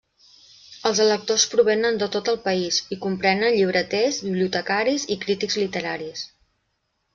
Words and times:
Els 0.89 1.01
electors 1.03 1.45
provenen 1.51 1.99
de 2.03 2.07
tot 2.15 2.31
el 2.33 2.39
país 2.47 2.79
i 2.97 2.99
comprenen 3.05 3.55
llibreters, 3.59 4.19
bibliotecaris 4.31 5.09
i 5.17 5.21
crítics 5.27 5.63
literaris. 5.63 6.27